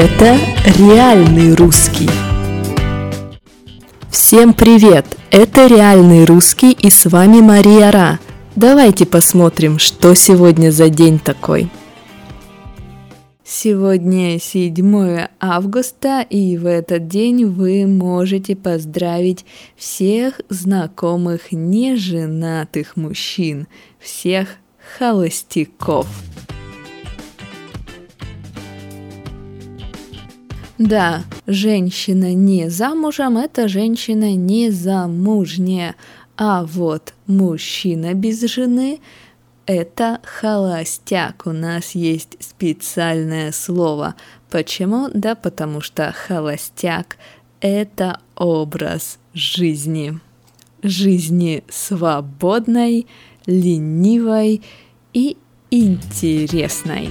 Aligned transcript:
Это 0.00 0.38
реальный 0.78 1.56
русский. 1.56 2.08
Всем 4.12 4.54
привет! 4.54 5.04
Это 5.32 5.66
реальный 5.66 6.24
русский 6.24 6.70
и 6.70 6.88
с 6.88 7.06
вами 7.06 7.40
Мария 7.40 7.90
Ра. 7.90 8.20
Давайте 8.54 9.06
посмотрим, 9.06 9.80
что 9.80 10.14
сегодня 10.14 10.70
за 10.70 10.88
день 10.88 11.18
такой. 11.18 11.68
Сегодня 13.42 14.38
7 14.38 15.26
августа, 15.40 16.20
и 16.20 16.56
в 16.56 16.66
этот 16.66 17.08
день 17.08 17.46
вы 17.46 17.84
можете 17.84 18.54
поздравить 18.54 19.44
всех 19.76 20.40
знакомых 20.48 21.50
неженатых 21.50 22.94
мужчин, 22.94 23.66
всех 23.98 24.46
холостяков. 24.96 26.06
Да, 30.78 31.24
женщина 31.46 32.34
не 32.34 32.70
замужем– 32.70 33.36
это 33.38 33.66
женщина 33.66 34.36
не 34.36 34.70
замужняя, 34.70 35.96
а 36.36 36.64
вот 36.64 37.14
мужчина 37.26 38.14
без 38.14 38.40
жены– 38.42 39.00
это 39.66 40.20
холостяк. 40.22 41.46
У 41.46 41.50
нас 41.50 41.96
есть 41.96 42.36
специальное 42.40 43.50
слово. 43.50 44.14
Почему? 44.50 45.10
Да 45.12 45.34
потому 45.34 45.80
что 45.80 46.14
холостяк– 46.26 47.16
это 47.60 48.20
образ 48.36 49.18
жизни. 49.34 50.20
Жизни 50.84 51.64
свободной, 51.68 53.08
ленивой 53.46 54.62
и 55.12 55.36
интересной. 55.70 57.10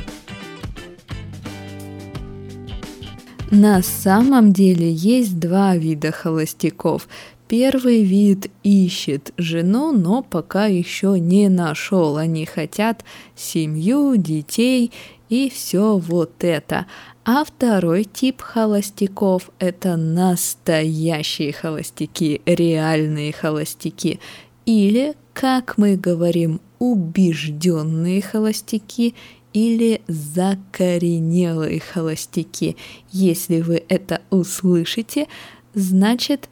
На 3.52 3.81
самом 3.81 4.52
деле 4.52 4.92
есть 4.92 5.40
два 5.40 5.78
вида 5.78 6.12
холостяков. 6.12 7.08
Первый 7.48 8.04
вид 8.04 8.52
ищет 8.64 9.31
жену, 9.38 9.94
но 9.94 10.22
пока 10.22 10.66
еще 10.66 11.17
не 11.17 11.48
нашел. 11.48 12.17
Они 12.17 12.45
хотят 12.45 13.06
семью, 13.36 14.17
детей 14.17 14.92
и 15.30 15.50
все 15.50 15.98
вот 15.98 16.44
это. 16.44 16.88
А 17.23 17.45
второй 17.45 18.04
тип 18.04 18.42
холостяков– 18.42 19.50
это 19.59 19.95
настоящие 19.95 21.54
холостяки, 21.54 22.42
реальные 22.45 23.32
холостяки. 23.32 24.20
Или, 24.66 25.16
как 25.34 25.78
мы 25.78 25.95
говорим, 25.95 26.59
убежденные 26.80 28.22
холостяки 28.22 29.16
или 29.53 30.02
закоренелые 30.08 31.80
холостяки. 31.80 32.78
Если 33.12 33.62
вы 33.62 33.84
это 33.88 34.22
услышите, 34.30 35.28
значит 35.73 36.50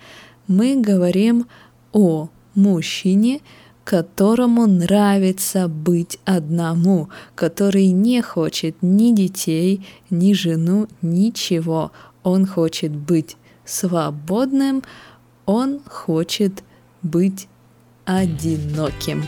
мы 0.48 0.80
говорим 0.80 1.48
о 1.92 2.30
мужчине, 2.56 3.42
которому 3.84 4.66
нравится 4.66 5.68
быть 5.68 6.20
одному, 6.26 7.10
который 7.36 7.88
не 7.88 8.22
хочет 8.22 8.76
ни 8.82 9.14
детей, 9.14 9.86
ни 10.10 10.34
жену, 10.34 10.88
ничего. 11.02 11.92
Он 12.24 12.48
хочет 12.48 12.92
быть 12.92 13.38
свободным, 13.64 14.84
он 15.46 15.82
хочет 15.88 16.64
быть 17.04 17.48
одиноким. 18.06 19.24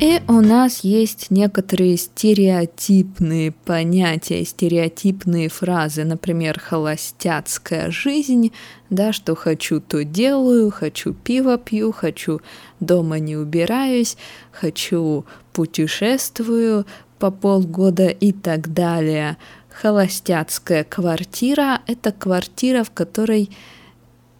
И 0.00 0.22
у 0.28 0.40
нас 0.40 0.80
есть 0.80 1.30
некоторые 1.30 1.98
стереотипные 1.98 3.52
понятия, 3.52 4.46
стереотипные 4.46 5.50
фразы, 5.50 6.04
например, 6.04 6.58
холостяцкая 6.58 7.90
жизнь, 7.90 8.50
да, 8.88 9.12
что 9.12 9.34
хочу, 9.34 9.78
то 9.78 10.02
делаю, 10.02 10.70
хочу 10.70 11.12
пиво 11.12 11.58
пью, 11.58 11.92
хочу 11.92 12.40
дома 12.80 13.18
не 13.18 13.36
убираюсь, 13.36 14.16
хочу 14.52 15.26
путешествую 15.52 16.86
по 17.18 17.30
полгода 17.30 18.06
и 18.06 18.32
так 18.32 18.72
далее. 18.72 19.36
Холостяцкая 19.68 20.84
квартира– 20.84 21.82
это 21.86 22.10
квартира, 22.10 22.84
в 22.84 22.90
которой 22.90 23.50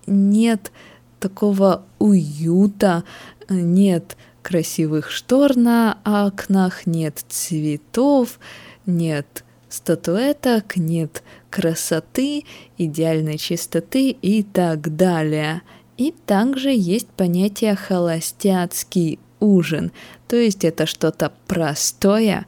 нет 0.06 0.72
такого 1.18 1.84
уюта, 1.98 3.04
нет 3.50 4.16
красивых 4.42 5.10
штор 5.10 5.56
на 5.56 5.98
окнах, 6.04 6.86
нет 6.86 7.24
цветов, 7.28 8.38
нет 8.86 9.44
статуэток, 9.68 10.76
нет 10.76 11.22
красоты, 11.50 12.44
идеальной 12.78 13.38
чистоты 13.38 14.10
и 14.10 14.42
так 14.42 14.96
далее. 14.96 15.62
И 15.96 16.14
также 16.26 16.70
есть 16.70 17.08
понятие 17.08 17.74
холостяцкий 17.76 19.18
ужин, 19.38 19.92
то 20.28 20.36
есть 20.36 20.64
это 20.64 20.86
что-то 20.86 21.32
простое, 21.46 22.46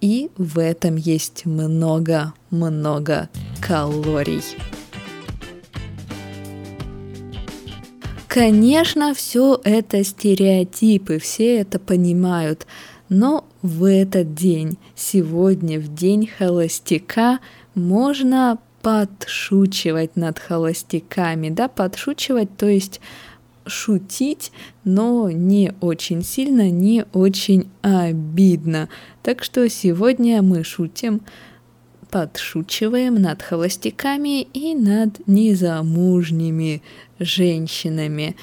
и 0.00 0.30
в 0.36 0.58
этом 0.58 0.96
есть 0.96 1.44
много-много 1.46 3.28
калорий. 3.60 4.42
Конечно, 8.32 9.12
все 9.12 9.60
это 9.62 10.02
стереотипы, 10.02 11.18
все 11.18 11.58
это 11.58 11.78
понимают, 11.78 12.66
но 13.10 13.44
в 13.60 13.84
этот 13.84 14.32
день, 14.32 14.78
сегодня, 14.94 15.78
в 15.78 15.94
день 15.94 16.26
холостяка, 16.26 17.40
можно 17.74 18.58
подшучивать 18.80 20.16
над 20.16 20.38
холостяками, 20.38 21.50
да, 21.50 21.68
подшучивать, 21.68 22.56
то 22.56 22.66
есть 22.66 23.02
шутить, 23.66 24.50
но 24.82 25.30
не 25.30 25.74
очень 25.82 26.24
сильно, 26.24 26.70
не 26.70 27.04
очень 27.12 27.68
обидно. 27.82 28.88
Так 29.22 29.44
что 29.44 29.68
сегодня 29.68 30.40
мы 30.40 30.64
шутим, 30.64 31.20
подшучиваем 32.12 33.14
над 33.14 33.42
холостяками 33.42 34.42
и 34.42 34.74
над 34.74 35.26
незамужними 35.26 36.82
женщинами. 37.18 38.36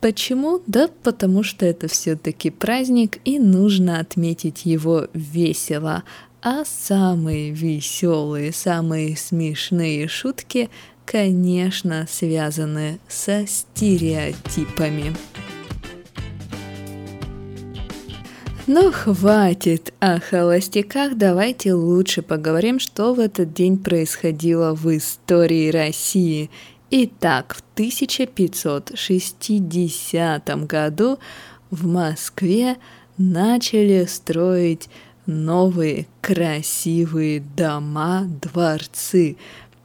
Почему? 0.00 0.62
Да 0.66 0.88
потому 1.02 1.42
что 1.42 1.66
это 1.66 1.88
все-таки 1.88 2.50
праздник 2.50 3.18
и 3.24 3.40
нужно 3.40 3.98
отметить 3.98 4.64
его 4.64 5.08
весело. 5.12 6.04
А 6.42 6.64
самые 6.64 7.50
веселые, 7.50 8.52
самые 8.52 9.16
смешные 9.16 10.06
шутки, 10.06 10.70
конечно, 11.04 12.06
связаны 12.08 13.00
со 13.08 13.46
стереотипами. 13.46 15.16
Ну 18.66 18.92
хватит 18.92 19.92
о 20.00 20.20
холостяках, 20.20 21.16
давайте 21.16 21.74
лучше 21.74 22.22
поговорим, 22.22 22.78
что 22.78 23.12
в 23.12 23.20
этот 23.20 23.52
день 23.52 23.78
происходило 23.78 24.74
в 24.74 24.96
истории 24.96 25.70
России– 25.70 26.50
Итак, 26.96 27.56
в 27.56 27.62
1560 27.74 30.66
году 30.66 31.18
в 31.72 31.88
Москве 31.88 32.76
начали 33.18 34.04
строить 34.04 34.88
новые 35.26 36.06
красивые 36.20 37.40
дома, 37.40 38.28
дворцы. 38.40 39.36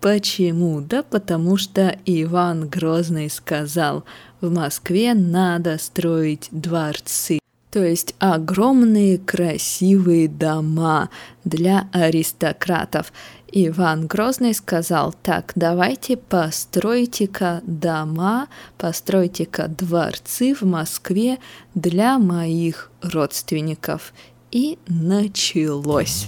Почему? 0.01 0.81
Да 0.81 1.01
потому 1.01 1.57
что 1.57 1.97
Иван 2.05 2.69
Грозный 2.69 3.31
сказал, 3.31 4.05
в 4.39 4.53
Москве 4.53 5.15
надо 5.15 5.79
строить 5.79 6.47
дворцы. 6.51 7.38
То 7.71 7.83
есть 7.85 8.15
огромные 8.17 9.19
красивые 9.19 10.27
дома 10.27 11.09
для 11.43 11.87
аристократов. 11.91 13.13
Иван 13.51 14.07
Грозный 14.07 14.53
сказал, 14.53 15.13
так, 15.23 15.51
давайте 15.55 16.17
постройте-ка 16.17 17.61
дома, 17.65 18.47
постройте-ка 18.77 19.67
дворцы 19.67 20.53
в 20.53 20.63
Москве 20.63 21.37
для 21.75 22.17
моих 22.17 22.91
родственников. 23.01 24.13
И 24.51 24.79
началось. 24.87 26.27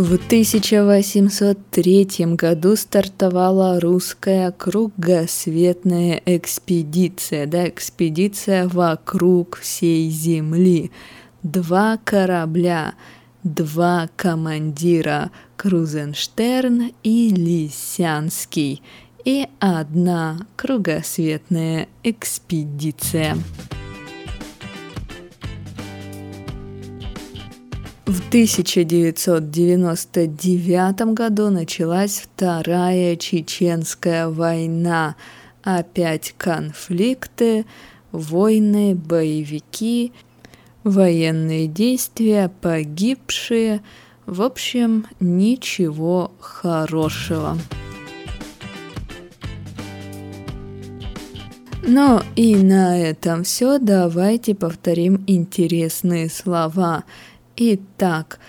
В 0.00 0.14
1803 0.14 2.08
году 2.34 2.74
стартовала 2.74 3.78
русская 3.80 4.50
кругосветная 4.50 6.22
экспедиция, 6.24 7.44
да, 7.44 7.68
экспедиция 7.68 8.66
вокруг 8.66 9.58
всей 9.58 10.08
Земли 10.08 10.90
два 11.42 11.98
корабля, 12.02 12.94
два 13.42 14.08
командира 14.16 15.32
Крузенштерн 15.58 16.92
и 17.02 17.28
Лисянский 17.28 18.82
и 19.26 19.48
одна 19.58 20.46
кругосветная 20.56 21.88
экспедиция. 22.02 23.36
1999 28.30 31.00
году 31.14 31.50
началась 31.50 32.28
Вторая 32.32 33.16
Чеченская 33.16 34.28
война. 34.28 35.16
Опять 35.64 36.36
конфликты, 36.38 37.66
войны, 38.12 38.94
боевики, 38.94 40.12
военные 40.84 41.66
действия, 41.66 42.52
погибшие. 42.60 43.82
В 44.26 44.42
общем, 44.42 45.06
ничего 45.18 46.30
хорошего. 46.38 47.58
Ну 51.82 52.20
и 52.36 52.54
на 52.54 52.96
этом 52.96 53.42
все. 53.42 53.80
Давайте 53.80 54.54
повторим 54.54 55.24
интересные 55.26 56.30
слова. 56.30 57.02
Итак, 57.62 58.40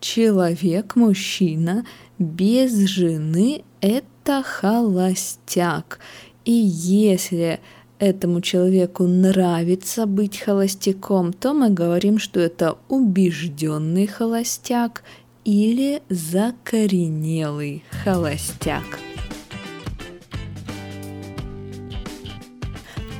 человек, 0.00 0.96
мужчина 0.96 1.86
без 2.18 2.74
жены– 2.88 3.62
это 3.80 4.42
холостяк. 4.42 6.00
И 6.44 6.50
если 6.50 7.60
этому 8.00 8.40
человеку 8.40 9.04
нравится 9.04 10.04
быть 10.04 10.40
холостяком, 10.40 11.32
то 11.32 11.54
мы 11.54 11.70
говорим, 11.70 12.18
что 12.18 12.40
это 12.40 12.76
убежденный 12.88 14.08
холостяк 14.08 15.04
или 15.44 16.02
закоренелый 16.08 17.84
холостяк. 18.02 18.82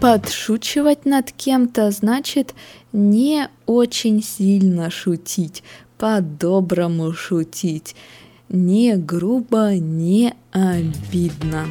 Подшучивать 0.00 1.04
над 1.04 1.30
кем-то 1.30 1.90
значит 1.92 2.54
не 2.92 3.48
очень 3.66 4.22
сильно 4.22 4.90
шутить, 4.90 5.62
по-доброму 5.98 7.12
шутить, 7.12 7.94
не 8.48 8.96
грубо, 8.96 9.74
не 9.76 10.34
обидно. 10.50 11.66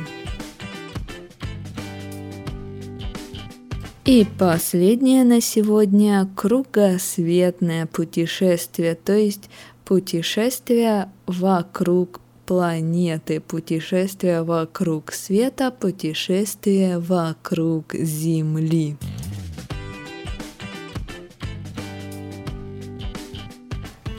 И 4.06 4.26
последнее 4.40 5.24
на 5.24 5.40
сегодня– 5.40 6.28
кругосветное 6.36 7.86
путешествие, 7.86 8.96
то 8.96 9.14
есть 9.14 9.52
путешествие 9.86 11.12
вокруг 11.28 12.20
планеты, 12.48 13.40
путешествие 13.40 14.42
вокруг 14.42 15.12
света, 15.12 15.70
путешествие 15.70 16.98
вокруг 16.98 17.94
Земли. 17.94 18.98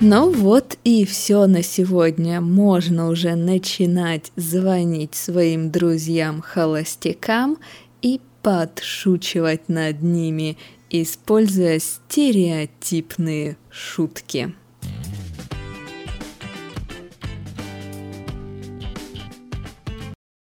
Ну 0.02 0.32
вот 0.32 0.78
и 0.82 1.04
все 1.04 1.46
на 1.46 1.62
сегодня. 1.62 2.40
Можно 2.40 3.10
уже 3.10 3.34
начинать 3.34 4.32
звонить 4.34 5.14
своим 5.14 5.70
друзьям-холостякам 5.70 7.58
и 8.00 8.18
подшучивать 8.40 9.68
над 9.68 10.00
ними, 10.00 10.56
используя 10.88 11.78
стереотипные 11.78 13.58
шутки. 13.70 14.54